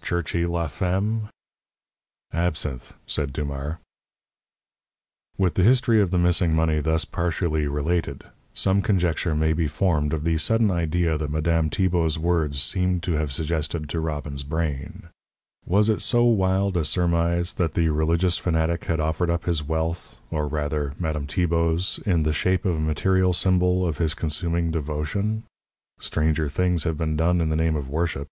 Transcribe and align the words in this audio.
Churchy 0.00 0.46
law 0.46 0.68
fem?" 0.68 1.28
"Absinthe," 2.32 2.94
said 3.04 3.32
Dumars. 3.32 3.78
With 5.36 5.54
the 5.54 5.64
history 5.64 6.00
of 6.00 6.12
the 6.12 6.18
missing 6.20 6.54
money 6.54 6.78
thus 6.78 7.04
partially 7.04 7.66
related, 7.66 8.22
some 8.54 8.80
conjecture 8.80 9.34
may 9.34 9.52
be 9.52 9.66
formed 9.66 10.12
of 10.12 10.22
the 10.22 10.38
sudden 10.38 10.70
idea 10.70 11.18
that 11.18 11.32
Madame 11.32 11.68
Tibault's 11.68 12.16
words 12.16 12.62
seemed 12.62 13.02
to 13.02 13.14
have 13.14 13.32
suggested 13.32 13.88
to 13.88 13.98
Robbins's 13.98 14.44
brain. 14.44 15.08
Was 15.66 15.88
it 15.90 16.00
so 16.00 16.22
wild 16.22 16.76
a 16.76 16.84
surmise 16.84 17.54
that 17.54 17.74
the 17.74 17.88
religious 17.88 18.38
fanatic 18.38 18.84
had 18.84 19.00
offered 19.00 19.30
up 19.30 19.46
his 19.46 19.64
wealth 19.64 20.16
or, 20.30 20.46
rather, 20.46 20.92
Madame 21.00 21.26
Tibault's 21.26 21.98
in 22.06 22.22
the 22.22 22.32
shape 22.32 22.64
of 22.64 22.76
a 22.76 22.80
material 22.80 23.32
symbol 23.32 23.84
of 23.84 23.98
his 23.98 24.14
consuming 24.14 24.70
devotion? 24.70 25.42
Stranger 25.98 26.48
things 26.48 26.84
have 26.84 26.96
been 26.96 27.16
done 27.16 27.40
in 27.40 27.48
the 27.48 27.56
name 27.56 27.74
of 27.74 27.90
worship. 27.90 28.28